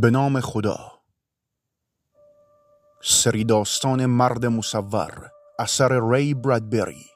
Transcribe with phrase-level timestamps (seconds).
[0.00, 0.78] به نام خدا
[3.02, 7.06] سری داستان مرد مصور اثر ری برادبری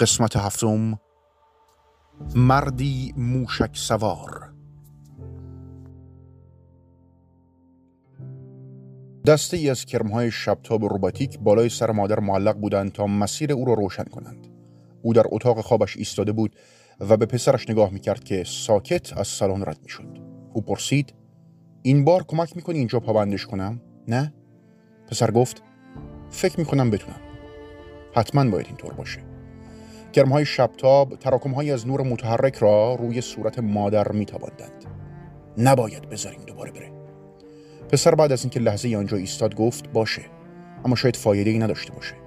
[0.00, 1.00] قسمت هفتم
[2.34, 4.52] مردی موشک سوار
[9.26, 13.74] دسته ای از کرمهای شبتاب روباتیک بالای سر مادر معلق بودند تا مسیر او را
[13.74, 14.46] روشن کنند.
[15.02, 16.56] او در اتاق خوابش ایستاده بود
[17.00, 20.31] و به پسرش نگاه می‌کرد که ساکت از سالن رد می‌شد.
[20.52, 21.14] او پرسید
[21.82, 24.34] این بار کمک می‌کنی اینجا پابندش کنم؟ نه؟
[25.06, 25.62] پسر گفت
[26.30, 27.20] فکر می‌کنم بتونم.
[28.14, 29.20] حتما باید اینطور باشه.
[30.12, 34.84] کرمهای شبتاب تراکمهایی از نور متحرک را روی صورت مادر میتاباندند.
[35.58, 36.92] نباید بذاریم دوباره بره.
[37.88, 40.22] پسر بعد از اینکه لحظه آنجا ایستاد گفت باشه
[40.84, 42.21] اما شاید فایده ای نداشته باشه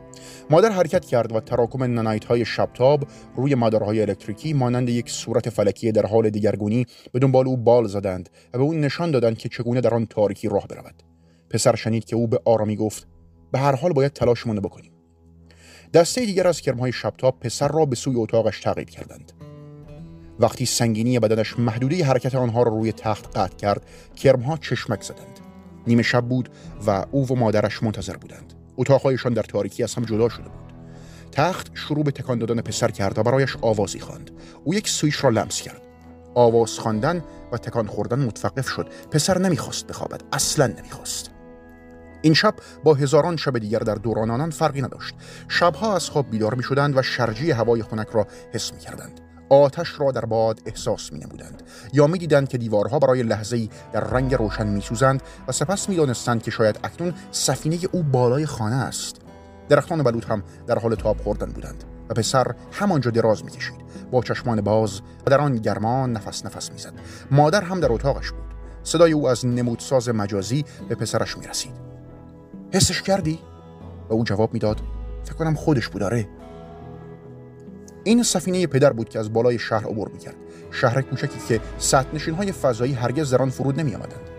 [0.49, 5.91] مادر حرکت کرد و تراکم ننایت های شبتاب روی مدارهای الکتریکی مانند یک صورت فلکی
[5.91, 9.81] در حال دیگرگونی به دنبال او بال زدند و به او نشان دادند که چگونه
[9.81, 11.03] در آن تاریکی راه برود.
[11.49, 13.07] پسر شنید که او به آرامی گفت
[13.51, 14.91] به هر حال باید تلاشمون بکنیم.
[15.93, 19.31] دسته دیگر از کرمهای شبتاب پسر را به سوی اتاقش تعقیب کردند.
[20.39, 23.85] وقتی سنگینی بدنش محدوده حرکت آنها را روی تخت قطع کرد
[24.15, 25.39] کرمها چشمک زدند.
[25.87, 26.49] نیمه شب بود
[26.87, 28.53] و او و مادرش منتظر بودند.
[28.77, 30.73] اتاقهایشان در تاریکی از هم جدا شده بود.
[31.31, 34.31] تخت شروع به تکان دادن پسر کرد و برایش آوازی خواند.
[34.63, 35.81] او یک سویش را لمس کرد.
[36.35, 38.87] آواز خواندن و تکان خوردن متوقف شد.
[39.11, 40.21] پسر نمی‌خواست بخوابد.
[40.33, 41.31] اصلا نمی‌خواست.
[42.21, 45.15] این شب با هزاران شب دیگر در دوران آنان فرقی نداشت.
[45.47, 49.99] شبها از خواب بیدار می شدند و شرجی هوای خنک را حس می کردند آتش
[49.99, 51.63] را در باد احساس می نمودند
[51.93, 55.95] یا می دیدند که دیوارها برای لحظه در رنگ روشن می سوزند و سپس می
[55.95, 59.21] دانستند که شاید اکنون سفینه او بالای خانه است.
[59.69, 64.21] درختان بلوط هم در حال تاب خوردن بودند و پسر همانجا دراز می کشید با
[64.21, 66.93] چشمان باز و در آن گرمان نفس نفس می زد.
[67.31, 68.45] مادر هم در اتاقش بود.
[68.83, 71.73] صدای او از نمودساز مجازی به پسرش می رسید
[72.73, 73.39] حسش کردی؟
[74.09, 74.81] و او جواب می‌داد
[75.23, 76.27] فکر کنم خودش بود آره.
[78.07, 80.35] این سفینه پدر بود که از بالای شهر عبور می‌کرد.
[80.71, 81.59] شهر کوچکی که
[82.13, 84.29] نشین های فضایی هرگز در آن فرود نمی آمدند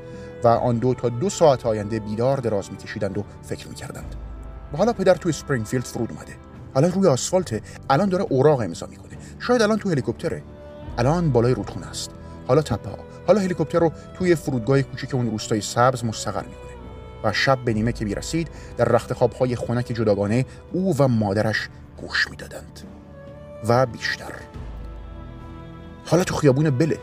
[0.44, 4.14] و آن دو تا دو ساعت آینده بیدار دراز میکشیدند و فکر می‌کردند.
[4.72, 6.32] و حالا پدر توی سپرینگفیلد فرود اومده.
[6.76, 9.18] الان روی آسفالت الان داره اوراق امضا می‌کنه.
[9.38, 10.42] شاید الان تو هلیکوپتره.
[10.98, 12.10] الان بالای رودخونه است.
[12.48, 12.90] حالا تپه
[13.26, 16.76] حالا هلیکوپتر رو توی فرودگاه کوچک اون روستای سبز مستقر می‌کنه
[17.24, 22.30] و شب به نیمه که می‌رسید در رخت خوابهای خنک جداگانه او و مادرش گوش
[22.30, 22.80] می‌دادند.
[23.68, 24.32] و بیشتر.
[26.06, 26.98] حالا تو خیابون بله.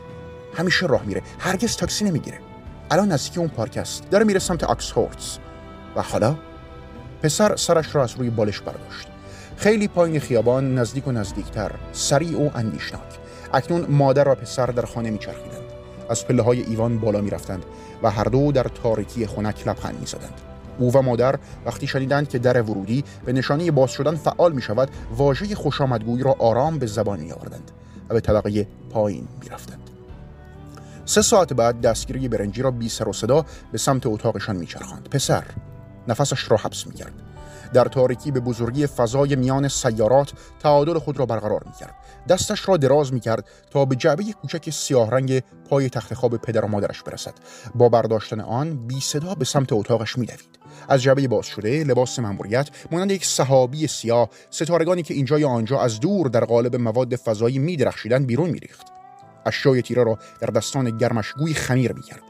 [0.58, 1.22] همیشه راه میره.
[1.40, 2.40] هرگز تاکسی نمی‌گیره.
[2.92, 4.10] الان نزدیک اون پارک است.
[4.10, 5.38] داره میره سمت آکسفوردز
[5.96, 6.36] و حالا
[7.22, 9.08] پسر سرش را از روی بالش برداشت.
[9.58, 11.72] خیلی پایین خیابان نزدیک و نزدیکتر.
[11.94, 13.20] سریع و اندیشناک.
[13.54, 15.64] اکنون مادر و پسر در خانه میچرخیدند.
[16.10, 17.66] از پله های ایوان بالا می‌رفتند
[18.04, 20.53] و هر دو در تاریکی خنک لبخند می‌زدند.
[20.80, 24.90] او و مادر وقتی شنیدند که در ورودی به نشانی باز شدن فعال می شود
[25.18, 27.72] واژه خوش آمدگویی را آرام به زبان می آوردند
[28.10, 29.90] و به طبقه پایین می رفتند.
[31.06, 35.44] سه ساعت بعد دستگیری برنجی را بی سر و صدا به سمت اتاقشان میچرخاند پسر
[36.08, 37.14] نفسش را حبس می کرد
[37.74, 41.96] در تاریکی به بزرگی فضای میان سیارات تعادل خود را برقرار می کرد.
[42.30, 46.66] دستش را دراز می کرد تا به جعبه کوچک سیاه رنگ پای تخت خواب پدر
[46.66, 47.34] و مادرش برسد.
[47.76, 50.63] با برداشتن آن بی صدا به سمت اتاقش می دوید.
[50.90, 55.82] از جعبه باز شده لباس مأموریت مانند یک صحابی سیاه ستارگانی که اینجا یا آنجا
[55.82, 58.88] از دور در قالب مواد فضایی می درخشیدن بیرون می ریخت.
[59.46, 62.22] اشیای تیره را در دستان گرمش گوی خمیر می کرد.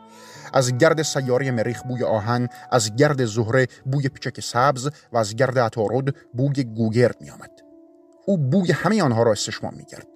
[0.54, 5.60] از گرد سیاره مریخ بوی آهن از گرد زهره بوی پیچک سبز و از گرد
[5.60, 7.52] عطارد بوی گوگرد می آمد.
[8.26, 10.13] او بوی همه آنها را استشمام می کرد.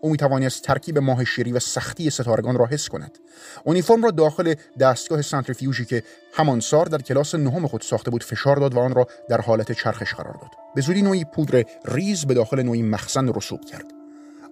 [0.00, 3.18] او می توانست ترکیب ماه شیری و سختی ستارگان را حس کند.
[3.64, 6.02] اونیفرم را داخل دستگاه سنتریفیوژی که
[6.32, 9.72] همان سال در کلاس نهم خود ساخته بود فشار داد و آن را در حالت
[9.72, 10.50] چرخش قرار داد.
[10.74, 13.97] به زودی نوعی پودر ریز به داخل نوعی مخزن رسوب کرد.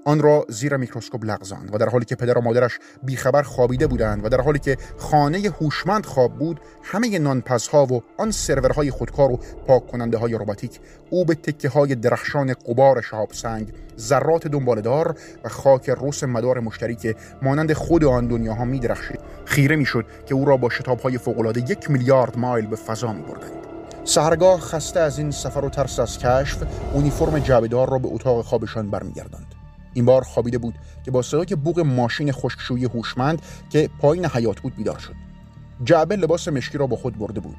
[0.07, 4.25] آن را زیر میکروسکوپ لغزاند و در حالی که پدر و مادرش بیخبر خوابیده بودند
[4.25, 9.41] و در حالی که خانه هوشمند خواب بود همه نانپزها و آن سرورهای خودکار و
[9.67, 10.81] پاک کننده های روباتیک
[11.11, 16.97] او به تکه های درخشان قبار شهاب سنگ ذرات دنبالدار و خاک روس مدار مشتری
[16.97, 21.19] که مانند خود آن دنیاها می درخشید خیره می‌شد که او را با شتاب های
[21.19, 23.53] فوقالعاده یک میلیارد مایل به فضا می بردند.
[24.05, 26.63] سهرگاه خسته از این سفر و ترس از کشف
[26.93, 29.56] اونیفرم جعبهدار را به اتاق خوابشان برمیگرداند
[29.97, 34.77] این بار خوابیده بود که با صدای بوق ماشین خشکشویی هوشمند که پایین حیات بود
[34.77, 35.15] بیدار شد.
[35.85, 37.57] جعبه لباس مشکی را با خود برده بود.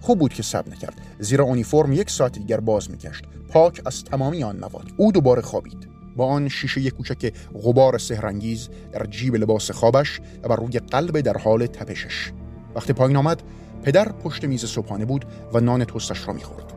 [0.00, 1.00] خوب بود که سب نکرد.
[1.18, 4.92] زیرا اونیفرم یک ساعت دیگر باز میکشت پاک از تمامی آن مواد.
[4.96, 5.88] او دوباره خوابید.
[6.16, 7.32] با آن شیشه کوچک
[7.62, 12.32] غبار سهرنگیز در جیب لباس خوابش و بر روی قلب در حال تپشش.
[12.74, 13.42] وقتی پایین آمد
[13.82, 16.72] پدر پشت میز صبحانه بود و نان توستش را می‌خورد.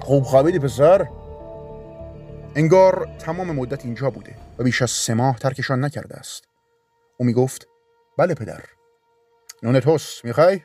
[0.00, 1.06] خوب خوابیدی پسر؟
[2.56, 6.44] انگار تمام مدت اینجا بوده و بیش از سه ماه ترکشان نکرده است.
[7.16, 7.66] او می‌گفت
[8.18, 8.60] بله پدر.
[9.62, 10.60] نان توست می‌خوای؟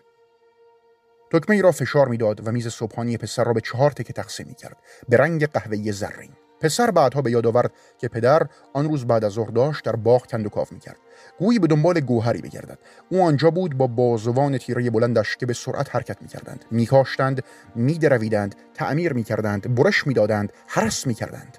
[1.31, 4.77] تکمه ای را فشار می‌داد و میز صبحانی پسر را به چهار تکه تقسیم می‌کرد.
[5.09, 6.31] به رنگ قهوه‌ای زرین.
[6.61, 10.25] پسر بعدها به یاد آورد که پدر آن روز بعد از ظهر داشت در باغ
[10.25, 10.99] کند و کاف می‌کرد.
[11.39, 12.79] گویی به دنبال گوهری بگردد.
[13.09, 16.65] او آنجا بود با بازوان تیره بلندش که به سرعت حرکت می‌کردند.
[16.71, 17.43] میکاشتند
[17.75, 21.57] میدرویدند تعمیر می‌کردند برش می‌دادند حرس می‌کردند.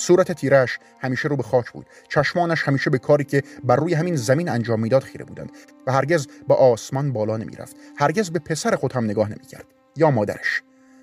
[0.00, 1.86] صورت تیرش همیشه رو به خاک بود.
[2.08, 5.52] چشمانش همیشه به کاری که بر روی همین زمین انجام می‌داد خیره بودند
[5.86, 7.76] و هرگز به آسمان بالا نمی‌رفت.
[7.96, 9.64] هرگز به پسر خود هم نگاه نمی‌کرد
[9.96, 10.62] یا مادرش.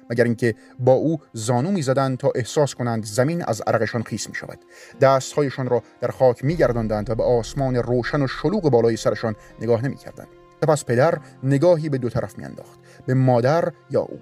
[0.09, 4.59] مگر اینکه با او زانو می‌زدند تا احساس کنند زمین از عرقشان خیس می شود
[5.01, 10.27] دستهایشان را در خاک میگرداندند و به آسمان روشن و شلوغ بالای سرشان نگاه نمی‌کردند.
[10.63, 14.19] سپس پدر نگاهی به دو طرف میانداخت به مادر یا او.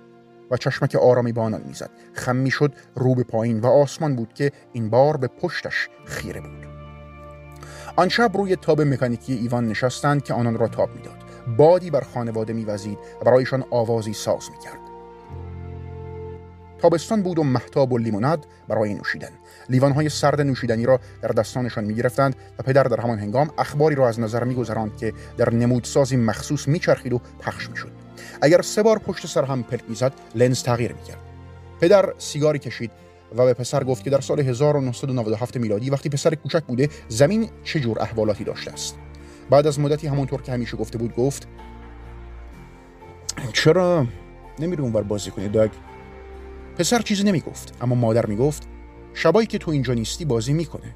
[0.51, 1.89] و چشمک آرامی به آنان می‌زد.
[2.13, 6.65] خم می‌شد رو به پایین و آسمان بود که این بار به پشتش خیره بود.
[7.95, 11.17] آن شب روی تاب مکانیکی ایوان نشستند که آنان را تاب می‌داد.
[11.57, 14.79] بادی بر خانواده میوزید و برایشان آوازی ساز می‌کرد.
[16.77, 19.29] تابستان بود و محتاب و لیموناد برای نوشیدن.
[19.69, 24.19] لیوانهای سرد نوشیدنی را در دستانشان می‌گرفتند و پدر در همان هنگام اخباری را از
[24.19, 28.04] نظر میگذراند که در نمودسازی مخصوص میچرخید و پخش می‌شد.
[28.41, 31.19] اگر سه بار پشت سر هم پلک می‌زد لنز تغییر می‌کرد.
[31.81, 32.91] پدر سیگاری کشید
[33.37, 37.79] و به پسر گفت که در سال 1997 میلادی وقتی پسر کوچک بوده زمین چه
[37.79, 38.97] جور احوالاتی داشته است؟
[39.49, 41.47] بعد از مدتی همونطور که همیشه گفته بود گفت
[43.53, 44.07] چرا
[44.59, 45.69] نمیری اونور بازی کنی داگ؟
[46.77, 48.67] پسر چیزی نمی‌گفت اما مادر می‌گفت
[49.13, 50.95] شبایی که تو اینجا نیستی بازی می‌کنه.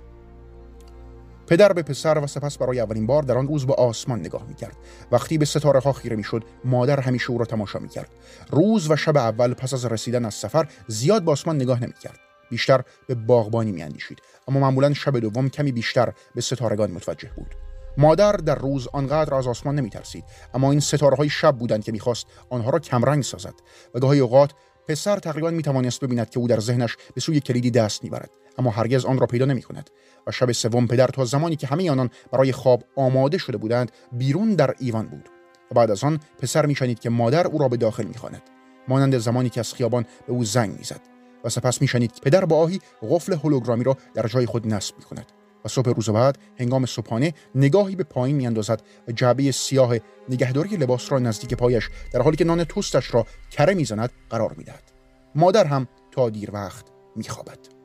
[1.49, 4.77] پدر به پسر و سپس برای اولین بار در آن روز به آسمان نگاه می‌کرد.
[5.11, 8.09] وقتی به ستاره ها خیره می‌شد مادر همیشه او را تماشا می‌کرد.
[8.51, 12.19] روز و شب اول پس از رسیدن از سفر زیاد به آسمان نگاه نمی‌کرد.
[12.49, 14.17] بیشتر به باغبانی میاندیشید.
[14.47, 17.55] اما معمولا شب دوم کمی بیشتر به ستارگان متوجه بود.
[17.97, 20.23] مادر در روز آنقدر از آسمان نمیترسید.
[20.53, 23.53] اما این ستاره های شب بودند که می‌خواست آنها را کمرنگ سازد.
[23.95, 24.51] و گاهی اوقات
[24.87, 28.29] پسر تقریبا می توانست ببیند که او در ذهنش به سوی کلیدی دست می‌برد.
[28.57, 29.89] اما هرگز آن را پیدا نمی کند
[30.29, 34.55] و شب سوم پدر تا زمانی که همه آنان برای خواب آماده شده بودند بیرون
[34.55, 35.29] در ایوان بود.
[35.71, 38.41] و بعد از آن پسر میشنید که مادر او را به داخل می‌خواند.
[38.87, 41.01] مانند زمانی که از خیابان به او زنگ می‌زد.
[41.43, 42.79] و سپس میشنید که پدر با آهی
[43.09, 45.25] قفل هولوگرامی را در جای خود نصب می‌کند.
[45.65, 49.95] و صبح روز بعد هنگام صبحانه نگاهی به پایین میاندازد و جعبه سیاه
[50.29, 54.91] نگهداری لباس را نزدیک پایش در حالی که نان توستش را کره می‌زند قرار می‌دهد.
[55.35, 57.78] مادر هم تا دیر وقت میخوابد.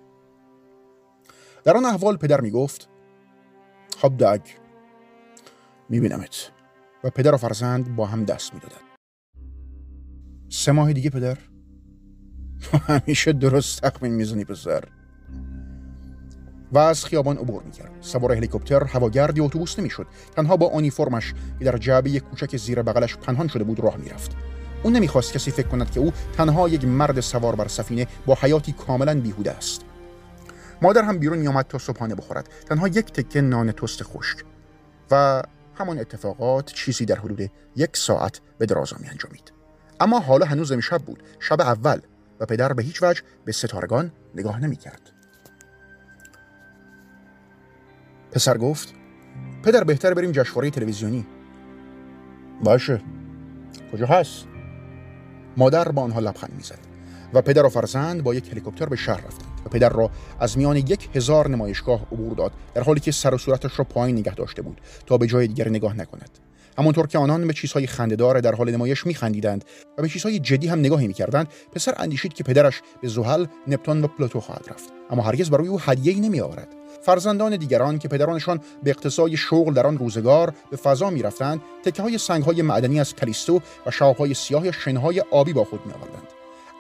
[1.64, 2.88] در آن احوال پدر می‌گفت
[3.98, 4.40] خب داگ
[5.88, 6.50] میبینمت.
[7.04, 8.80] و پدر و فرزند با هم دست می‌دادند.
[10.48, 11.38] سه ماه دیگه پدر.
[12.88, 14.84] همیشه درست تخمین می‌زنی پسر.
[16.72, 17.90] و از خیابان عبور می‌کرد.
[18.00, 20.06] سوار هلیکوپتر هواگرد یا اتوبوس نمی‌شد.
[20.36, 24.36] تنها با آنیفرمش که در جعبه کوچک زیر بغلش پنهان شده بود راه می‌رفت.
[24.82, 28.72] او نمی‌خواست کسی فکر کند که او تنها یک مرد سوار بر سفینه با حیاتی
[28.72, 29.84] کاملا بیهوده است.
[30.84, 32.48] مادر هم بیرون میآمد تا صبحانه بخورد.
[32.68, 34.38] تنها یک تکه نان تست خشک
[35.10, 35.42] و
[35.74, 39.52] همان اتفاقات چیزی در حدود یک ساعت به درازا می انجامید.
[40.00, 41.22] اما حالا هنوز امشب بود.
[41.40, 42.00] شب اول
[42.40, 45.12] و پدر به هیچ وجه به ستارگان نگاه نمی کرد.
[48.32, 48.94] پسر گفت
[49.62, 51.26] پدر بهتر بریم جشنواره تلویزیونی.
[52.64, 53.00] باشه.
[53.92, 54.46] کجا هست؟
[55.56, 56.93] مادر با آنها لبخند می‌زد.
[57.34, 60.10] و پدر و فرزند با یک هلیکوپتر به شهر رفتند و پدر را
[60.40, 64.18] از میان یک هزار نمایشگاه عبور داد در حالی که سر و صورتش را پایین
[64.18, 66.38] نگه داشته بود تا به جای دیگر نگاه نکند.
[66.78, 69.64] همانطور که آنان به چیزهای خندهدار در حال نمایش میخندیدند
[69.98, 74.06] و به چیزهای جدی هم نگاهی می‌کردند پسر اندیشید که پدرش به زحل نپتون و
[74.06, 74.92] پلوتو خواهد رفت.
[75.10, 76.68] اما هرگز برای او هدیه‌ای نمیآورد.
[77.02, 82.18] فرزندان دیگران که پدرانشان به اقتصای شغل در آن روزگار به فضا می‌رفتند تکه های
[82.18, 86.33] سنگ های معدنی از کلیستو و شاب های سیاه یا شنهای آبی با خود میآوردند.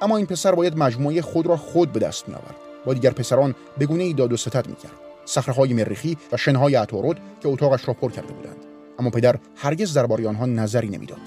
[0.04, 2.54] اما این پسر باید مجموعه خود را خود به دست میآورد
[2.86, 4.92] با دیگر پسران به گونه ای داد و ستد می‌کرد.
[5.24, 8.56] صخره مریخی و شنهای عطارد که اتاقش را پر کرده بودند.
[8.98, 11.20] اما پدر هرگز درباره آنها نظری نمی‌داد.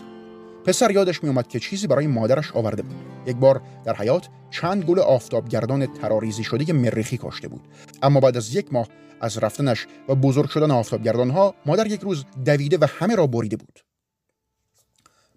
[0.66, 2.96] پسر یادش میومد که چیزی برای مادرش آورده بود.
[3.26, 7.62] یک بار در حیات چند گل آفتابگردان تراریزی شده مریخی کاشته بود.
[8.02, 8.88] اما بعد از یک ماه
[9.22, 13.58] از رفتنش و بزرگ شدن آفتابگردان ها مادر یک روز دویده و همه را بریده
[13.58, 13.80] بود.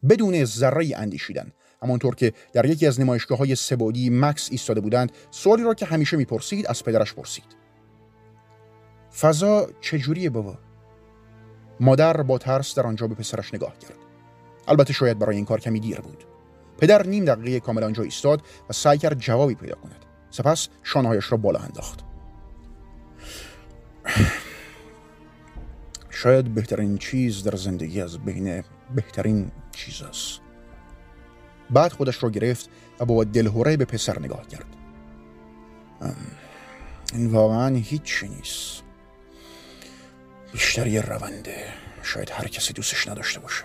[0.08, 5.62] بدون ذره اندیشیدن همانطور که در یکی از نمایشگاه های سبودی مکس ایستاده بودند سوالی
[5.62, 7.44] را که همیشه می‌پرسید از پدرش پرسید.
[9.20, 10.58] فضا چجوریه بابا؟
[11.80, 13.98] مادر با ترس در آنجا به پسرش نگاه کرد.
[14.68, 16.24] البته شاید برای این کار کمی دیر بود.
[16.78, 20.04] پدر نیم دقیقه کامل آنجا ایستاد و سعی کرد جوابی پیدا کند.
[20.30, 22.00] سپس شانهایش را بالا انداخت.
[26.10, 30.49] شاید بهترین چیز در زندگی از بین بهترین چیز است.
[31.70, 32.68] بعد خودش را گرفت
[33.00, 34.66] و با دلهوره به پسر نگاه کرد.
[37.12, 38.82] این واقعا هیچی نیست.
[40.52, 41.56] بیشتر یه رونده
[42.02, 43.64] شاید هر کسی دوستش نداشته باشه.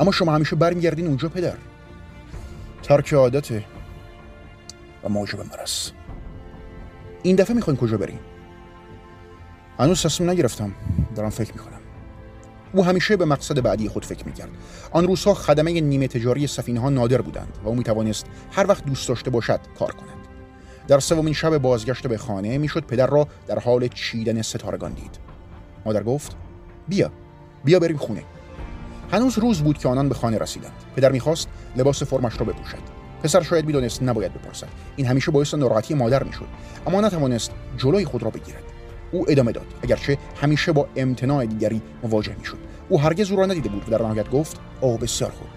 [0.00, 1.56] اما شما همیشه برمیگردین اونجا پدر.
[2.82, 3.64] ترک عادته
[5.04, 5.92] و موجب مرس
[7.22, 8.20] این دفعه می‌خواین کجا بریم
[9.78, 10.74] هنوز تصمیم نگرفتم.
[11.16, 11.77] دارم فکر می‌کنم.
[12.72, 14.48] او همیشه به مقصد بعدی خود فکر می‌کرد.
[14.90, 19.08] آن روزها خدمه نیمه تجاری سفینه ها نادر بودند و او می‌توانست هر وقت دوست
[19.08, 20.08] داشته باشد کار کند.
[20.88, 25.18] در سومین شب بازگشت به خانه می‌شد پدر را در حال چیدن ستارگان دید.
[25.86, 26.36] مادر گفت
[26.88, 27.10] بیا
[27.64, 28.22] بیا بریم خونه.
[29.12, 30.72] هنوز روز بود که آنان به خانه رسیدند.
[30.96, 32.98] پدر می‌خواست لباس فرمش را بپوشد.
[33.22, 34.68] پسر شاید می‌دانست نباید بپرسد.
[34.96, 36.46] این همیشه باعث ناراحتی مادر می‌شد
[36.86, 38.62] اما نتوانست جلوی خود را بگیرد.
[39.12, 39.66] او ادامه داد.
[39.82, 42.58] اگرچه همیشه با امتناع دیگری مواجه می‌شد.
[42.88, 45.48] او هرگز او را ندیده بود و در نهایت گفت اوه بسیار خوب.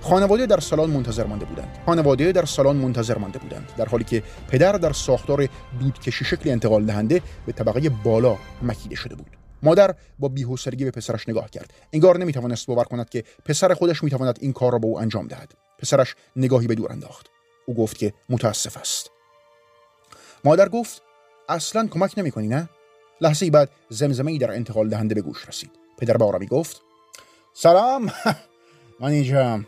[0.00, 1.78] خانواده در سالن منتظر مانده بودند.
[1.86, 5.48] خانواده در سالن منتظر مانده بودند در حالی که پدر در ساختار
[5.80, 9.36] دودکشی شکل انتقال دهنده به طبقه بالا مکیده شده بود.
[9.62, 11.72] مادر با بی‌حوصلگی به پسرش نگاه کرد.
[11.92, 15.52] انگار نمی‌توانست باور کند که پسر خودش می‌تواند این کار را به او انجام دهد.
[15.78, 17.30] پسرش نگاهی به دور انداخت.
[17.66, 19.10] او گفت که متاسف است.
[20.44, 21.02] مادر گفت
[21.48, 22.68] اصلا کمک نمی‌کنی نه؟
[23.20, 25.70] لحظه بعد زمزمه ای در انتقال دهنده به گوش رسید.
[25.98, 26.82] پدر به آرامی گفت
[27.54, 28.12] سلام.
[29.00, 29.66] من اینجام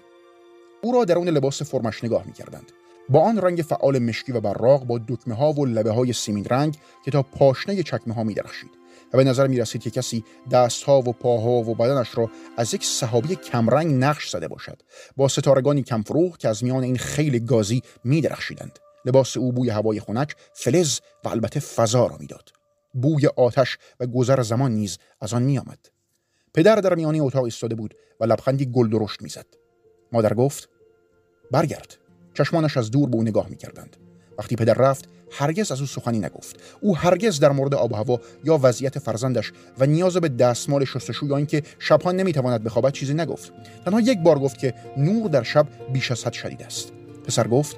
[0.82, 2.72] او را درون لباس فرمش نگاه می‌کردند.
[3.08, 6.76] با آن رنگ فعال مشکی و براق با دکمه ها و لبه های سیمین رنگ
[7.04, 8.70] که تا پاشنه چکمه ها می درخشید
[9.12, 12.84] و به نظر می رسید که کسی دستها و پاها و بدنش را از یک
[12.84, 14.82] صحابی کمرنگ نقش زده باشد
[15.16, 20.00] با ستارگانی کمفروغ که از میان این خیلی گازی می درخشیدند لباس او بوی هوای
[20.00, 22.50] خنک فلز و البته فضا را می‌داد.
[22.94, 25.78] بوی آتش و گذر زمان نیز از آن می آمد.
[26.54, 29.46] پدر در میانی اتاق ایستاده بود و لبخندی گل درشت می‌زد.
[30.12, 30.68] مادر گفت
[31.50, 31.96] برگرد.
[32.34, 33.96] چشمانش از دور به او نگاه می‌کردند.
[34.38, 36.60] وقتی پدر رفت هرگز از او سخنی نگفت.
[36.80, 41.26] او هرگز در مورد آب و هوا یا وضعیت فرزندش و نیاز به دستمال شستشو
[41.26, 43.52] یا اینکه شبها نمی‌تواند بخوابد چیزی نگفت.
[43.84, 46.92] تنها یک بار گفت که نور در شب بیش از حد شدید است.
[47.24, 47.76] پسر گفت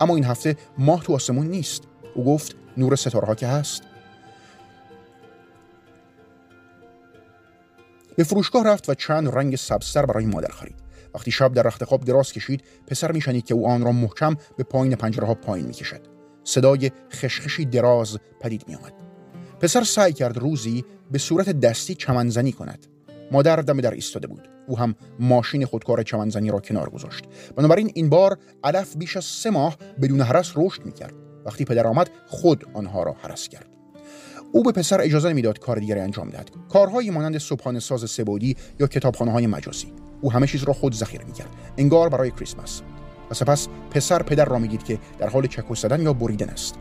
[0.00, 1.82] اما این هفته ماه تو آسمون نیست.
[2.14, 3.82] او گفت نور ستاره که هست.
[8.16, 10.74] به فروشگاه رفت و چند رنگ سبزتر برای مادر خرید.
[11.14, 14.64] وقتی شب در رخت خواب دراز کشید پسر میشنید که او آن را محکم به
[14.64, 16.00] پایین پنجره ها پایین می‌کشد.
[16.44, 18.92] صدای خشخشی دراز پدید می آمد.
[19.60, 22.86] پسر سعی کرد روزی به صورت دستی چمنزنی کند.
[23.30, 24.48] مادر دم در ایستاده بود.
[24.66, 27.24] او هم ماشین خودکار چمنزنی را کنار گذاشت.
[27.56, 31.14] بنابراین این بار علف بیش از سه ماه بدون حرس رشد می‌کرد.
[31.44, 33.66] وقتی پدر آمد خود آنها را حرس کرد.
[34.52, 36.50] او به پسر اجازه نمی‌داد کار دیگری انجام دهد.
[36.68, 39.92] کارهایی مانند صبحانه ساز سبودی یا کتابخانه های مجازی.
[40.20, 41.48] او همه چیز را خود ذخیره می‌کرد.
[41.78, 42.82] انگار برای کریسمس.
[43.30, 46.74] و سپس پسر پدر را می‌دید که در حال چکو زدن یا بریدن است.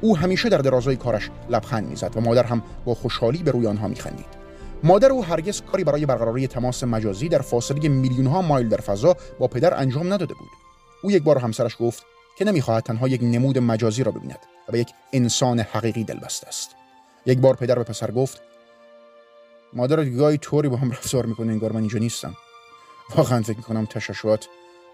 [0.00, 3.88] او همیشه در درازای کارش لبخند می‌زد و مادر هم با خوشحالی به روی آنها
[3.88, 4.45] میخندید.
[4.86, 9.16] مادر او هرگز کاری برای برقراری تماس مجازی در فاصله میلیون ها مایل در فضا
[9.38, 10.48] با پدر انجام نداده بود.
[11.02, 12.06] او یک بار همسرش گفت
[12.38, 14.38] که نمی‌خواهد تنها یک نمود مجازی را ببیند
[14.68, 16.70] و به یک انسان حقیقی دلبسته است.
[17.26, 18.40] یک بار پدر به پسر گفت
[19.72, 22.36] مادر گاهی طوری با هم رفتار می‌کنه انگار من اینجا نیستم.
[23.16, 24.48] واقعا فکر می‌کنم تششوات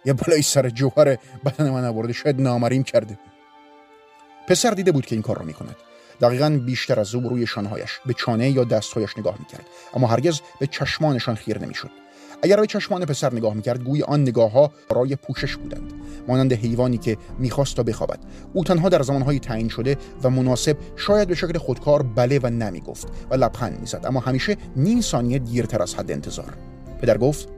[0.04, 3.18] یه بالای سر جوهر بدن من آورده شاید نامریم کرده.
[4.49, 5.76] پسر دیده بود که این کار را می‌کند.
[6.22, 9.66] دقیقا بیشتر از او روی شانهایش به چانه یا دستهایش نگاه می‌کرد.
[9.94, 11.90] اما هرگز به چشمانشان خیر نمی‌شد.
[12.42, 15.92] اگر به چشمان پسر نگاه می‌کرد گوی آن نگاه ها برای پوشش بودند.
[16.28, 18.18] مانند حیوانی که می‌خواست تا بخوابد.
[18.52, 22.80] او تنها در زمانهای تعیین شده و مناسب شاید به شکل خودکار بله و نمی
[22.80, 24.06] گفت و لبخند می‌زد.
[24.06, 26.54] اما همیشه نیم ثانیه دیرتر از حد انتظار.
[27.00, 27.48] پدر گفت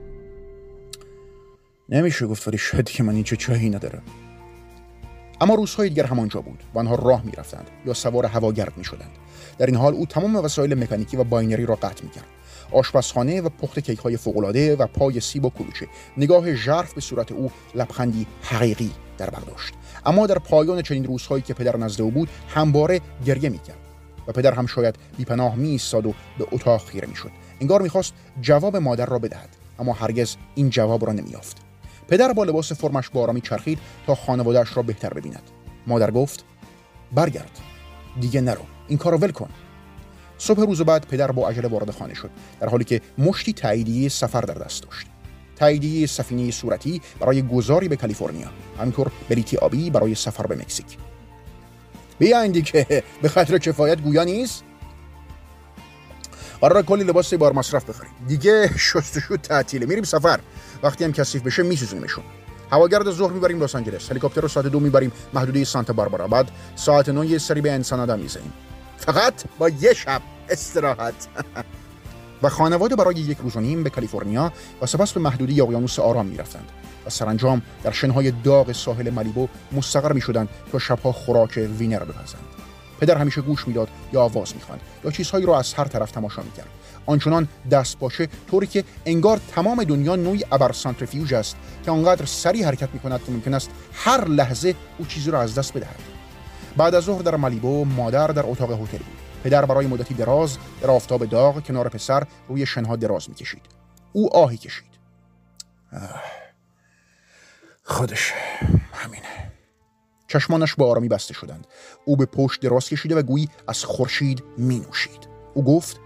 [1.89, 4.03] نمیشه گفت ولی شاید که من اینجا چایی ندارم.
[5.41, 9.11] اما روزهای دیگر همانجا بود و آنها راه می‌رفتند یا سوار هواگرد می‌شدند.
[9.57, 12.25] در این حال او تمام وسایل مکانیکی و باینری را قطع می‌کرد.
[12.71, 15.87] آشپزخانه و پخت کیک های فوقالعاده و پای سیب و کلوچه
[16.17, 19.73] نگاه ژرف به صورت او لبخندی حقیقی در برداشت
[20.05, 23.77] اما در پایان چنین روزهایی که پدر نزد او بود همواره گریه می‌کرد
[24.27, 27.31] و پدر هم شاید بیپناه می ایستاد و به اتاق خیره می‌شد.
[27.61, 29.49] انگار می‌خواست جواب مادر را بدهد
[29.79, 31.64] اما هرگز این جواب را نمییافت.
[32.07, 35.43] پدر با لباس فرمش با آرامی چرخید تا خانوادهش را بهتر ببیند.
[35.87, 36.45] مادر گفت
[37.11, 37.59] برگرد.
[38.19, 38.61] دیگه نرو.
[38.87, 39.49] این کارو ول کن.
[40.37, 44.41] صبح روز بعد پدر با عجله وارد خانه شد در حالی که مشتی تاییدیه سفر
[44.41, 45.07] در دست داشت.
[45.55, 48.47] تاییدیه سفینه صورتی برای گذاری به کالیفرنیا
[48.79, 50.97] همینطور بلیتی آبی برای سفر به مکزیک.
[52.19, 54.63] بیایندی که به خاطر کفایت گویا نیست؟
[56.61, 58.11] قرار کلی لباس بار مصرف بخریم.
[58.27, 59.85] دیگه شستشو تعطیله.
[59.85, 60.39] میریم سفر.
[60.83, 62.23] وقتی هم کثیف بشه میسوزونیمشون
[62.71, 64.11] هواگرد ظهر می‌بریم لس آنجلس.
[64.11, 66.27] هلیکوپتر رو ساعت دو می‌بریم محدوده سانتا باربارا.
[66.27, 68.53] بعد ساعت 9 یه سری به انسانادا می‌زنیم.
[68.97, 70.21] فقط با یه شب.
[70.49, 71.27] استراحت.
[72.43, 76.25] و خانواده برای یک روز و نیم به کالیفرنیا و سپس به محدوده اقیانوس آرام
[76.25, 76.69] می‌رفتند.
[77.05, 82.54] و سرانجام در شنهای داغ ساحل ملیبو مستقر می شدند تا شبها خوراک وینر بپزند.
[82.99, 86.67] پدر همیشه گوش می‌داد یا آواز می‌خواند یا چیزهایی را از هر طرف تماشا می‌کرد.
[87.05, 92.65] آنچنان دست باشه طوری که انگار تمام دنیا نوعی ابر سانتریفیوژ است که آنقدر سریع
[92.65, 95.99] حرکت می‌کند که ممکن است هر لحظه او چیزی را از دست بدهد.
[96.77, 99.17] بعد از ظهر در مالیبو مادر در اتاق هتل بود.
[99.43, 103.61] پدر برای مدتی دراز در آفتاب داغ کنار پسر روی شنها دراز می‌کشید.
[104.13, 104.95] او آهی کشید.
[107.83, 108.33] خودش
[108.93, 109.44] همینه.
[110.27, 111.67] چشمانش با آرامی بسته شدند.
[112.05, 115.99] او به پشت دراز کشیده و گویی از خورشید می نوشید او گفت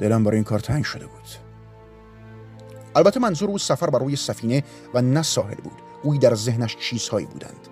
[0.00, 1.28] دلم برای این کار تنگ شده بود.
[2.94, 5.82] البته منظور او سفر بر روی سفینه و نه ساحل بود.
[6.02, 7.69] گویی در ذهنش چیزهایی بودند.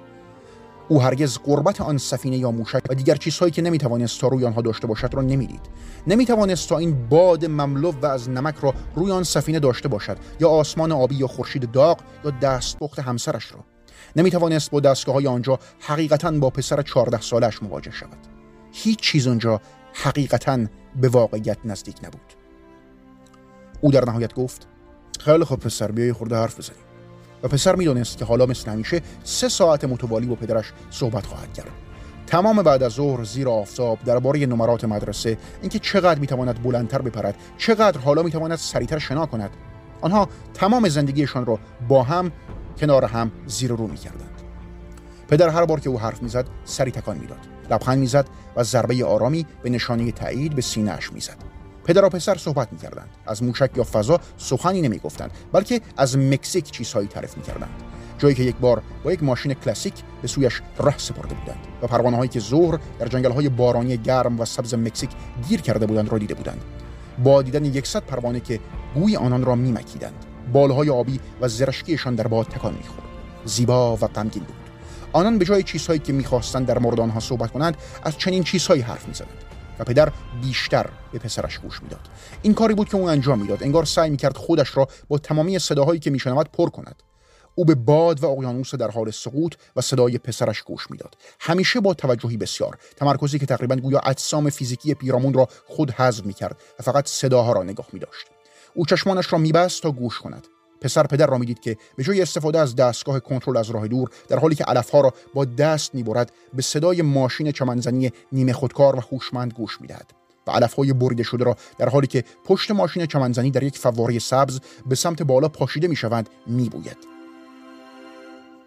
[0.89, 4.63] او هرگز قربت آن سفینه یا موشک و دیگر چیزهایی که نمی‌توانست تا روی آنها
[4.63, 5.61] داشته باشد را نمی‌دید.
[6.07, 10.49] نمی‌توانست تا این باد مملو و از نمک را روی آن سفینه داشته باشد یا
[10.49, 13.65] آسمان آبی یا خورشید داغ یا دستپخت همسرش را.
[14.17, 18.19] نمی‌توانست با دستگاه های آنجا حقیقتا با پسر 14 سالش مواجه شود.
[18.73, 19.61] هیچ چیز آنجا
[19.93, 20.59] حقیقتا
[21.01, 22.33] به واقعیت نزدیک نبود.
[23.81, 24.67] او در نهایت گفت
[25.21, 26.88] خیلی خوب پسر بیای خورده حرف بزنیم.
[27.43, 31.71] و پسر می‌دانست که حالا مثل همیشه سه ساعت متوالی با پدرش صحبت خواهد کرد.
[32.27, 38.01] تمام بعد از ظهر زیر آفتاب درباره نمرات مدرسه اینکه چقدر می‌تواند بلندتر بپرد چقدر
[38.01, 39.51] حالا می‌تواند سریعتر شنا کند
[40.01, 42.33] آنها تمام زندگیشان را با هم
[42.81, 44.43] کنار هم زیر رو می‌کردند.
[45.29, 47.39] پدر هر بار که او حرف می‌زد سری تکان می‌داد.
[47.71, 51.37] لبخند می‌زد و ضربه آرامی به نشانه تایید به سینهاش می‌زد.
[51.89, 53.09] پدر و پسر صحبت می‌کردند.
[53.27, 57.71] از موشک یا فضا سخنی نمی‌گفتند بلکه از مکزیک چیزهایی تعریف می‌کردند.
[58.19, 62.17] جایی که یک بار با یک ماشین کلاسیک به سویش ره سپرده بودند و پروانه
[62.17, 65.11] هایی که ظهر در جنگل های بارانی گرم و سبز مکزیک
[65.49, 66.61] گیر کرده بودند را دیده بودند.
[67.25, 68.61] با دیدن یکصد پروانه که
[68.95, 73.09] گوی آنان را میمکیدند بالهای آبی و زرشکیشان در باد تکان می‌خورد.
[73.45, 74.57] زیبا و غمگین بود.
[75.13, 79.09] آنان به جای چیزهایی که می‌خواستند در مورد آنها صحبت کنند از چنین چیزهایی حرف
[79.09, 79.48] می‌زدند.
[79.79, 80.13] و پدر
[80.43, 82.01] بیشتر به پسرش گوش می‌داد.
[82.43, 83.63] این کاری بود که او انجام می‌داد.
[83.63, 87.03] انگار سعی می‌کرد خودش را با تمامی صداهایی که میشنود پر کند.
[87.55, 91.15] او به باد و اقیانوس در حال سقوط و صدای پسرش گوش می‌داد.
[91.41, 92.79] همیشه با توجهی بسیار.
[92.97, 97.63] تمرکزی که تقریبا گویا اجسام فیزیکی پیرامون را خود حذف می‌کرد و فقط صداها را
[97.63, 98.27] نگاه میداشت.
[98.75, 100.47] او چشمانش را میبست تا گوش کند.
[100.81, 104.39] پسر پدر را می‌دید که به جای استفاده از دستگاه کنترل از راه دور در
[104.39, 109.53] حالی که علفها را با دست می‌برد به صدای ماشین چمنزنی نیمه خودکار و هوشمند
[109.53, 110.13] گوش می‌دهد
[110.47, 114.61] و علفهای بریده شده را در حالی که پشت ماشین چمنزنی در یک فواره سبز
[114.87, 116.99] به سمت بالا پاشیده می‌شوند میبوید.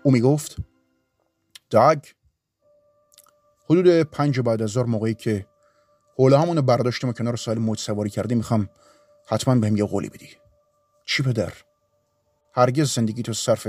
[0.04, 0.56] او می‌گفت
[1.70, 2.00] داگ
[3.70, 5.46] حدود پنج بعد از موقعی که
[6.18, 8.70] حوله همون برداشتیم و کنار سال موج سواری کردیم می‌خوام
[9.28, 10.30] حتما بهم یه قولی بدی.
[11.06, 11.54] چی پدر؟
[12.54, 13.68] هرگز زندگی تو صرف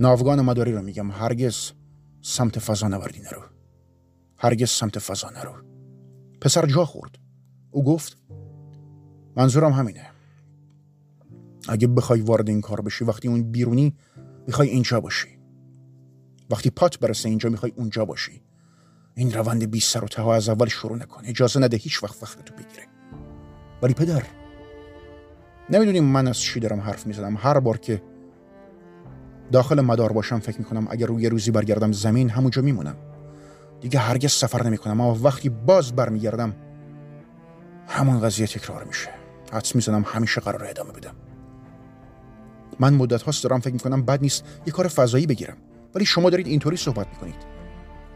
[0.00, 1.10] ناوگان مداری رو میگم.
[1.10, 1.72] هرگز
[2.22, 3.42] سمت فضا نوردی نرو.
[4.38, 5.54] هرگز سمت فضا نرو.
[6.40, 7.18] پسر جا خورد.
[7.70, 8.16] او گفت
[9.36, 10.06] منظورم همینه.
[11.68, 13.96] اگه بخوای وارد این کار بشی وقتی اون بیرونی
[14.46, 15.38] می‌خوای اینجا باشی.
[16.50, 18.42] وقتی پات برسه اینجا می‌خوای اونجا باشی.
[19.14, 21.22] این روند بی سر و ته از اول شروع نکن.
[21.24, 22.86] اجازه نده هیچ وقت وقت تو بگیره.
[23.82, 24.22] ولی پدر
[25.70, 27.36] نمی‌دونیم من از چی دارم حرف می‌زنم.
[27.36, 28.02] هر بار که
[29.52, 32.96] داخل مدار باشم فکر می‌کنم اگر روی روزی برگردم زمین همونجا میمونم.
[33.80, 36.54] دیگه هرگز سفر نمی‌کنم اما وقتی باز برمیگردم
[37.88, 39.08] همون قضیه تکرار میشه.
[39.52, 41.14] حدس می‌زنم همیشه قرار ادامه بدم
[42.80, 45.56] من مدت هاست دارم فکر می‌کنم بد نیست یه کار فضایی بگیرم.
[45.94, 47.46] ولی شما دارید اینطوری صحبت می‌کنید.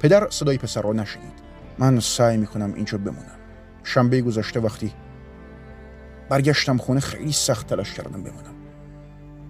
[0.00, 1.32] پدر صدای پسر را نشنید.
[1.78, 3.38] من سعی می‌کنم اینجا بمونم.
[3.84, 4.92] شنبه گذشته وقتی
[6.28, 8.54] برگشتم خونه خیلی سخت تلاش کردم بمونم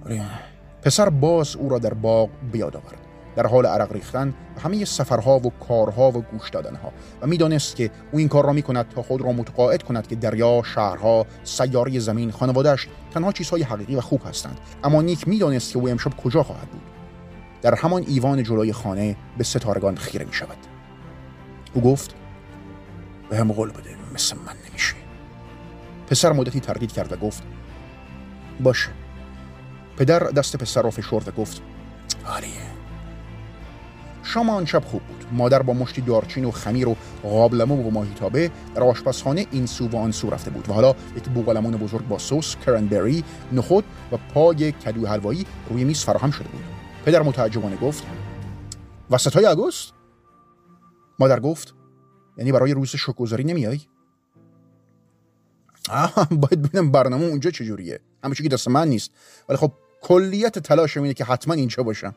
[0.04, 0.22] ولی
[0.82, 2.98] پسر باز او را در باغ بیاد آورد.
[3.36, 6.92] در حال عرق ریختن و همه سفرها و کارها و گوش دادنها.
[7.22, 10.16] و می‌دانست که او این کار را می کند تا خود را متقاعد کند که
[10.16, 14.58] دریا، شهرها، سیاره زمین، خانوادهش تنها چیزهای حقیقی و خوب هستند.
[14.84, 16.82] اما نیک می‌دانست که او امشب کجا خواهد بود.
[17.62, 20.56] در همان ایوان جلوی خانه به ستارگان خیره می شود
[21.74, 22.14] او گفت
[23.30, 24.63] به هم قول بده مثل من.
[26.06, 27.42] پسر مدتی تردید کرد و گفت
[28.60, 28.90] باشه.
[29.96, 31.62] پدر دست پسر را فشرد و گفت
[32.26, 32.74] آریه
[34.22, 35.24] شام آن شب خوب بود.
[35.32, 39.96] مادر با مشتی دارچین و خمیر و قابلمه و ماهیتابه در آشپزخانه این سو و
[39.96, 44.72] آن سو رفته بود و حالا یک بوقلمون بزرگ با سس کرنبری نخود و پای
[44.72, 46.64] کدو حلوایی روی میز فراهم شده بود.
[47.04, 48.04] پدر متعجبانه گفت
[49.10, 49.92] وسط های آگوست؟
[51.18, 51.74] مادر گفت
[52.38, 53.80] یعنی برای روز شکرگزاری نمیای؟
[56.30, 58.00] باید ببینم برنامه اونجا چجوریه.
[58.24, 59.10] همه که دست من نیست.
[59.48, 62.14] ولی خب کلیت تلاشم اینه که حتما اینجا باشم.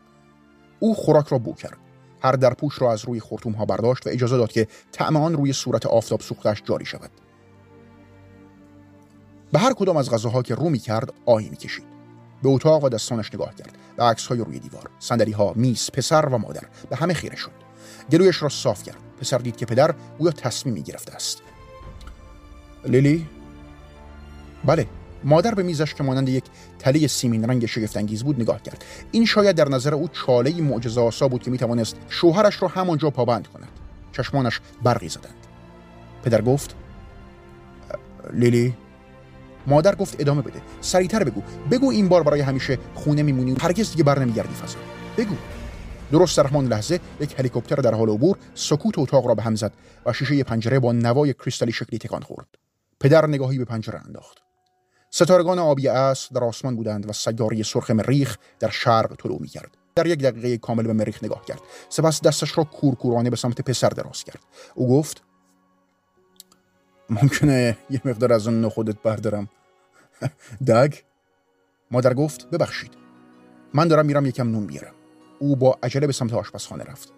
[0.79, 1.77] او خوراک را بو کرد.
[2.21, 5.53] هر درپوش را از روی خورتوم ها برداشت و اجازه داد که طعم آن روی
[5.53, 7.11] صورت آفتاب سوختش جاری شود.
[9.51, 11.85] به هر کدام از غذاها که رو می کرد آهی می کشید
[12.43, 13.77] به اتاق و دستانش نگاه کرد.
[13.97, 14.89] به عکس های روی دیوار.
[14.99, 16.63] صندلی ها میز پسر و مادر.
[16.89, 17.51] به همه خیره شد.
[18.11, 18.97] گلویش را صاف کرد.
[19.21, 21.41] پسر دید که پدر گویا تصمیمی گرفته است.
[22.85, 23.27] لیلی؟
[24.67, 24.87] بله.
[25.23, 26.43] مادر به میزش که مانند یک
[26.79, 28.85] تله سیمین رنگ شگفتانگیز بود نگاه کرد.
[29.11, 33.47] این شاید در نظر او چاله معجزه آسا بود که می‌توانست شوهرش را همانجا پابند
[33.47, 33.69] کند.
[34.11, 35.47] چشمانش برقی زدند.
[36.23, 36.75] پدر گفت
[38.33, 38.73] لیلی.
[39.67, 40.61] مادر گفت ادامه بده.
[40.81, 41.41] سریعتر بگو.
[41.71, 43.55] بگو این بار برای همیشه خونه میمونی.
[43.61, 44.77] هرگز دیگه بر نمیگردی فضا.
[45.17, 45.35] بگو.
[46.11, 49.73] درست در همان لحظه یک هلیکوپتر در حال عبور سکوت اتاق را به هم زد
[50.05, 52.47] و شیشه پنجره با نوای کریستالی شکلی تکان خورد.
[52.99, 54.46] پدر نگاهی به پنجره انداخت.
[55.17, 59.77] ستارگان آبی اس در آسمان بودند و سیاره سرخ مریخ در شرق طلوع می کرد.
[59.95, 61.59] در یک دقیقه کامل به مریخ نگاه کرد.
[61.89, 64.39] سپس دستش را کورکورانه به سمت پسر دراز کرد.
[64.75, 65.23] او گفت
[67.09, 69.49] ممکنه یه مقدار از اون خودت بردارم.
[70.67, 70.93] دگ
[71.91, 72.91] مادر گفت ببخشید.
[73.73, 74.93] من دارم میرم یکم نون بیارم
[75.39, 77.13] او با عجله به سمت آشپزخانه رفت.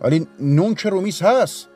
[0.00, 1.68] ولی نون که رومیز هست.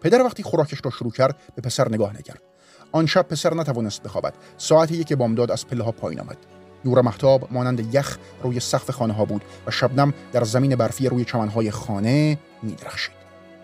[0.00, 2.51] پدر وقتی خوراکش را شروع کرد به پسر نگاه نکرد.
[2.92, 4.34] آن شب پسر نتوانست بخوابد.
[4.56, 6.36] ساعت یک بامداد از پله ها پایین آمد.
[6.84, 11.24] نور محتاب مانند یخ روی سقف خانه ها بود و شبنم در زمین برفی روی
[11.24, 13.22] چمنهای خانه میدرخشید.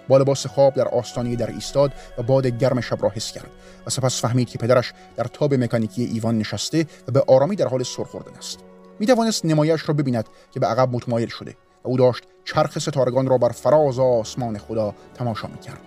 [0.08, 3.50] با لباس خواب در آستانه در ایستاد و باد گرم شب را حس کرد
[3.86, 7.82] و سپس فهمید که پدرش در تاب مکانیکی ایوان نشسته و به آرامی در حال
[7.82, 8.58] سر خوردن است.
[8.98, 11.50] می توانست نمایش را ببیند که به عقب متمایل شده
[11.84, 15.80] و او داشت چرخ ستارگان را بر فراز آسمان خدا تماشا می کرد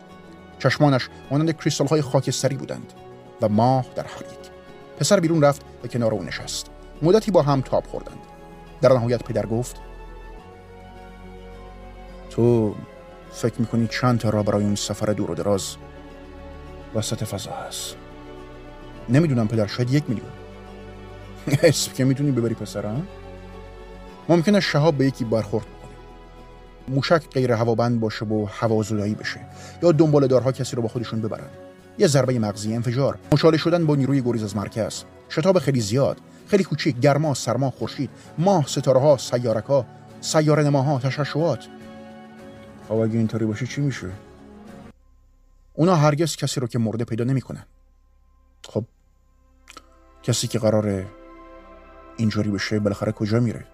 [0.59, 2.93] چشمانش مانند کریستال های خاکستری بودند.
[3.41, 4.51] و ماه در یک
[4.99, 6.67] پسر بیرون رفت و کنار او نشست.
[7.01, 8.17] مدتی با هم تاب خوردند.
[8.81, 9.75] در نهایت پدر گفت
[12.29, 12.75] تو
[13.31, 15.75] فکر می‌کنی چند تا را برای اون سفر دور و دراز
[16.95, 17.95] وسط فضا هست؟
[19.09, 20.31] نمی‌دونم پدر شاید یک میلیون.
[21.63, 23.07] اسم که می‌تونی ببری پسرم
[24.29, 26.95] ممکنه شهاب به یکی برخورد کنه.
[26.95, 29.39] موشک غیر هوابند باشه و هوازولایی بشه.
[29.83, 31.49] یا دنبال دارها کسی رو با خودشون ببرن.
[31.97, 33.19] یه ضربه مغزی انفجار.
[33.31, 35.03] مشاله شدن با نیروی گریز از مرکز.
[35.29, 36.17] شتاب خیلی زیاد.
[36.47, 38.09] خیلی کوچیک گرما سرما خورشید.
[38.37, 39.85] ماه ستاره ها سیارک ها
[40.21, 41.67] سیاره نماها تشعشعات.
[42.87, 44.11] خب اگه اینطوری باشه چی میشه؟
[45.73, 47.65] اونا هرگز کسی رو که مرده پیدا نمی‌کنن
[48.67, 48.83] خب
[50.23, 51.07] کسی که قراره
[52.17, 53.65] اینجوری بشه بالاخره کجا میره؟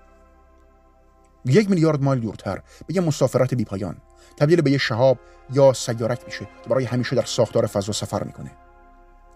[1.52, 2.62] یک میلیارد مایل دورتر.
[2.88, 3.98] به یه مسافرت بیپایان
[4.38, 5.20] تبدیل به یه شهاب
[5.54, 8.52] یا سیارک میشه که برای همیشه در ساختار فضا سفر می‌کنه.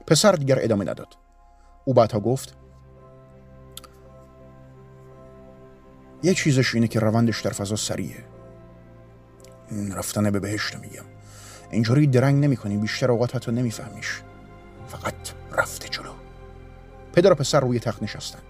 [0.07, 1.07] پسر دیگر ادامه نداد.
[1.85, 2.57] او بعدها گفت
[6.23, 8.23] یه چیزش اینه که روندش در فضا سریعه.
[9.95, 11.05] رفتن به بهشت میگم.
[11.71, 14.21] اینجوری درنگ نمی‌کنی بیشتر اوقات حتی نمیفهمیش.
[14.87, 15.15] فقط
[15.51, 16.11] رفته جلو.
[17.13, 18.43] پدر و پسر روی تخت نشستند.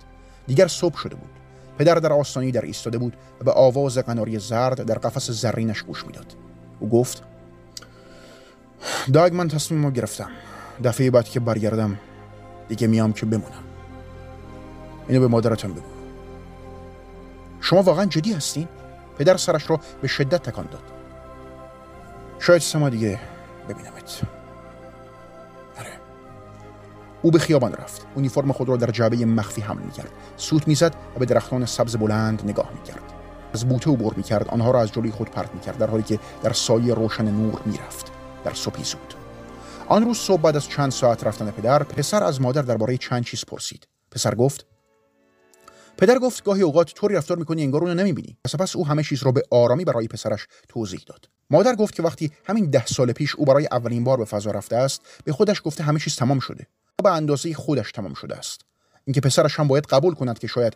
[0.47, 1.40] دیگر صبح شده بود.
[1.81, 6.05] پدر در آستانی در ایستاده بود و به آواز قناری زرد در قفس زرینش گوش
[6.05, 6.25] می‌داد.
[6.79, 7.23] او گفت
[9.13, 10.29] داگ من تصمیم رو گرفتم.
[10.83, 11.97] دفعه بعد که برگردم
[12.67, 13.63] دیگه میام که بمونم.
[15.07, 15.81] اینو به مادرتان بگو.
[17.61, 18.67] شما واقعا جدی هستین؟
[19.17, 20.83] پدر سرش را به شدت تکان داد.
[22.39, 23.19] شاید سما دیگه
[23.69, 24.21] ببینمت.
[27.21, 28.05] او به خیابان رفت.
[28.15, 30.11] اونیفرم خود را در جعبه مخفی حمل می‌کرد.
[30.37, 33.03] سوت می‌زد و به درختان سبز بلند نگاه می‌کرد.
[33.53, 34.47] از بوته عبور می‌کرد.
[34.47, 38.11] آنها را از جلوی خود پرت می‌کرد در حالی که در سایه روشن نور می‌رفت.
[38.45, 39.13] در صبحی زود.
[39.87, 43.45] آن روز صبح بعد از چند ساعت رفتن پدر پسر از مادر درباره چند چیز
[43.45, 43.87] پرسید.
[44.11, 44.65] پسر گفت
[45.97, 48.37] پدر گفت گاهی اوقات طوری رفتار می‌کنی انگار اونو نمی‌بینی.
[48.45, 51.29] و سپس او همه چیز را به آرامی برای پسرش توضیح داد.
[51.49, 54.75] مادر گفت که وقتی همین ده سال پیش او برای اولین بار به فضا رفته
[54.75, 56.67] است به خودش گفته همه چیز تمام شده.
[57.01, 58.61] به اندازه خودش تمام شده است.
[59.05, 60.73] اینکه پسرش هم باید قبول کند که شاید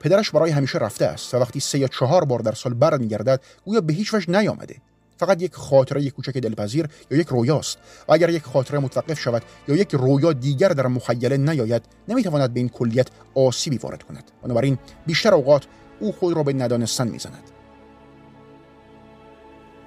[0.00, 3.80] پدرش برای همیشه رفته است و وقتی سه یا چهار بار در سال برمیگردد گویا
[3.80, 4.76] به هیچ وجه نیامده.
[5.16, 7.78] فقط یک خاطره کوچک دلپذیر یا یک رویاست.
[8.08, 12.60] و اگر یک خاطره متوقف شود یا یک رویا دیگر در مخیله نیاید نمی‌تواند به
[12.60, 14.30] این کلیت آسیبی وارد کند.
[14.42, 15.64] بنابراین بیشتر اوقات
[16.00, 17.55] او خود را به ندانستن می‌زند.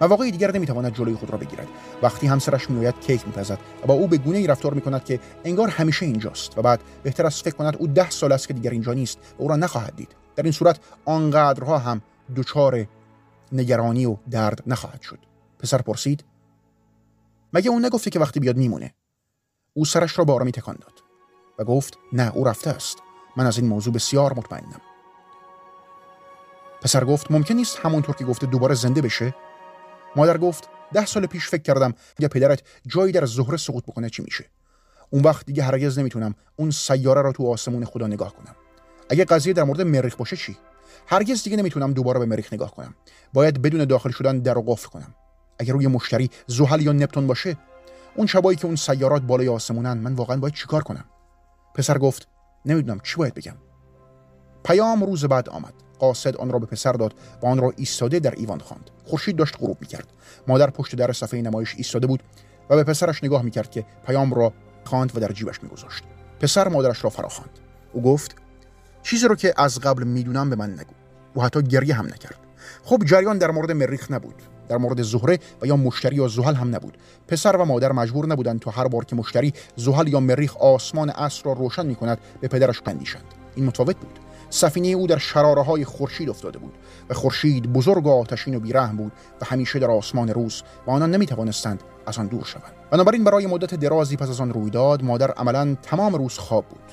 [0.02, 1.68] مواقع دیگر نمی‌تواند جلوی خود را بگیرد.
[2.02, 5.68] وقتی همسرش میآید کیک میپزد و با او به گونه ای رفتار می‌کند که انگار
[5.68, 8.94] همیشه اینجاست و بعد بهتر است فکر کند او ده سال است که دیگر اینجا
[8.94, 10.16] نیست و او را نخواهد دید.
[10.36, 12.02] در این صورت آنقدرها هم
[12.36, 12.86] دچار
[13.52, 15.20] نگرانی و درد نخواهد شد.
[15.60, 16.24] پسر پرسید
[17.54, 18.94] مگه اون نگفته که وقتی بیاد میمونه؟
[19.74, 20.94] او سرش را به آرامی تکان داد
[21.60, 22.98] و گفت نه او رفته است.
[23.38, 24.82] من از این موضوع بسیار مطمئنم.
[26.82, 29.36] پسر گفت ممکن نیست همونطور که گفته دوباره زنده بشه؟
[30.16, 34.24] مادر گفت ده سال پیش فکر کردم یا پدرت جایی در زهره سقوط بکنه چی
[34.24, 34.46] میشه.
[35.10, 38.56] اون وقت دیگه هرگز نمی‌تونم اون سیاره را تو آسمون خدا نگاه کنم.
[39.10, 40.58] اگه قضیه در مورد مریخ باشه چی؟
[41.08, 42.94] هرگز دیگه نمی‌تونم دوباره به مریخ نگاه کنم.
[43.34, 45.16] باید بدون داخل شدن در و قفل کنم.
[45.60, 47.58] اگر روی مشتری زحل یا نپتون باشه
[48.16, 51.06] اون شبایی که اون سیارات بالای آسمونن من واقعا باید چیکار کنم؟
[51.76, 52.28] پسر گفت
[52.66, 53.56] نمی‌دونم چی باید بگم.
[54.64, 55.74] پیام روز بعد آمد.
[56.00, 58.90] قاصد آن را به پسر داد و آن را ایستاده در ایوان خواند.
[59.06, 60.08] خورشید داشت غروب می‌کرد.
[60.48, 62.24] مادر پشت در صفحه نمایش ایستاده بود
[62.70, 66.04] و به پسرش نگاه می‌کرد که پیام را خواند و در جیبش میگذاشت.
[66.40, 67.60] پسر مادرش را فراخواند
[67.94, 68.36] او گفت
[69.04, 70.94] چیزی رو که از قبل می‌دونم به من نگو.
[71.34, 72.40] او حتی گریه هم نکرد.
[72.84, 74.36] خب جریان در مورد مریخ نبود.
[74.70, 76.98] در مورد زهره و یا مشتری یا زحل هم نبود.
[77.28, 81.44] پسر و مادر مجبور نبودند تا هر بار که مشتری زحل یا مریخ آسمان اصر
[81.46, 83.24] را روشن می کند به پدرش بندیشند.
[83.56, 84.20] این متفاوت بود.
[84.50, 86.74] سفینه او در شراره های خورشید افتاده بود
[87.10, 91.12] و خورشید بزرگ و آتشین و بیرحم بود و همیشه در آسمان روز و آنان
[91.12, 92.74] نمی توانستند از آن دور شوند.
[92.92, 96.92] بنابراین برای مدت درازی پس از آن رویداد مادر عملا تمام روز خواب بود.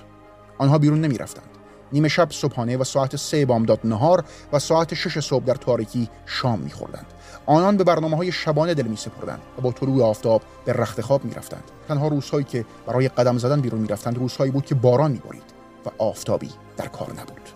[0.59, 1.47] آنها بیرون نمی رفتند
[1.93, 6.59] نیمه شب صبحانه و ساعت سه بامداد نهار و ساعت شش صبح در تاریکی شام
[6.59, 7.07] میخوردند.
[7.47, 11.25] آنان به برنامه های شبانه دل می سپردند و با طلوع آفتاب به رخت خواب
[11.25, 11.65] می رفتند.
[11.89, 15.56] تنها روزهایی که برای قدم زدن بیرون می رفتند روزهایی بود که باران می بارید
[15.87, 17.56] و آفتابی در کار نبود.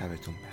[0.00, 0.49] شبتون بخیر.